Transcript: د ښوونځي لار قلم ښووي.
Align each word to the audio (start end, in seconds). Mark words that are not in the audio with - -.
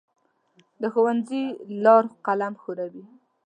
د 0.81 0.83
ښوونځي 0.93 1.43
لار 1.83 2.03
قلم 2.25 2.53
ښووي. 2.61 3.03